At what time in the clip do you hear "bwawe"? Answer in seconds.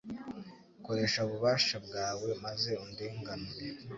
1.85-2.29